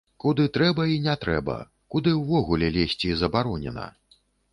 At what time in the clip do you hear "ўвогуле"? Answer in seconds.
2.21-2.71